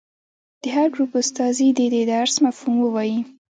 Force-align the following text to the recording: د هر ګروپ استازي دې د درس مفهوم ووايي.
د 0.61 0.63
هر 0.75 0.87
ګروپ 0.93 1.11
استازي 1.21 1.69
دې 1.77 1.87
د 1.95 1.97
درس 2.11 2.35
مفهوم 2.45 2.75
ووايي. 2.81 3.19